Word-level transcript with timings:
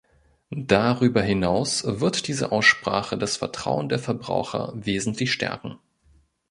Darüber 0.63 1.21
hinaus 1.21 1.83
wird 1.85 2.27
diese 2.27 2.51
Aussprache 2.51 3.19
das 3.19 3.37
Vertrauen 3.37 3.87
der 3.87 3.99
Verbraucher 3.99 4.73
wesentlich 4.75 5.31
stärken. 5.31 5.77